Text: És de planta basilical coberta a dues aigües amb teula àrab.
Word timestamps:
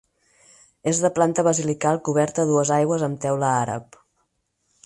És 0.91 1.01
de 1.03 1.11
planta 1.17 1.45
basilical 1.49 2.01
coberta 2.09 2.47
a 2.47 2.49
dues 2.53 2.75
aigües 2.81 3.07
amb 3.09 3.23
teula 3.27 3.55
àrab. 3.63 4.03